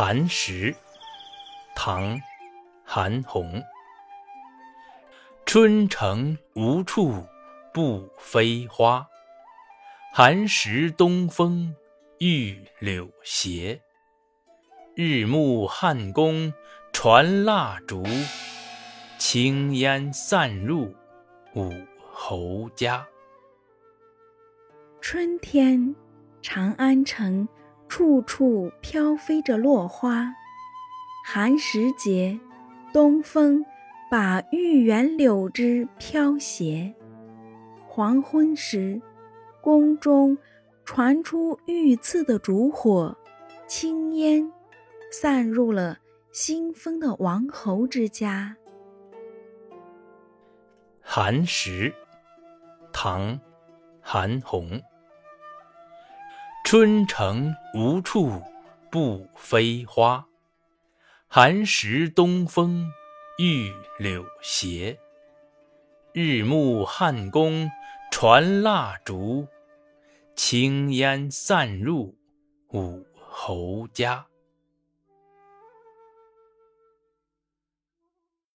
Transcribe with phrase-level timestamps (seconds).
[0.00, 0.72] 寒食，
[1.74, 2.16] 唐·
[2.84, 3.64] 韩翃。
[5.44, 7.26] 春城无处
[7.74, 9.04] 不飞花，
[10.14, 11.74] 寒食东风
[12.20, 13.80] 御柳斜。
[14.94, 16.54] 日暮汉宫
[16.92, 18.04] 传蜡烛，
[19.18, 20.94] 轻烟散入
[21.56, 21.72] 五
[22.12, 23.04] 侯家。
[25.00, 25.92] 春天，
[26.40, 27.48] 长安城。
[27.88, 30.32] 处处飘飞着落花，
[31.24, 32.38] 寒食节，
[32.92, 33.64] 东风
[34.10, 36.94] 把玉园柳枝飘斜。
[37.86, 39.00] 黄昏时，
[39.60, 40.38] 宫中
[40.84, 43.16] 传出御赐的烛火，
[43.66, 44.52] 青烟
[45.10, 45.98] 散入了
[46.30, 48.56] 新丰的王侯之家。
[51.00, 51.92] 寒食，
[52.92, 53.32] 唐·
[54.00, 54.80] 韩翃。
[56.70, 58.42] 春城无处
[58.90, 60.26] 不飞花，
[61.26, 62.92] 寒食东风
[63.38, 64.98] 御柳斜。
[66.12, 67.70] 日暮汉宫
[68.12, 69.48] 传蜡烛，
[70.36, 72.14] 轻烟散入
[72.74, 74.26] 五侯家。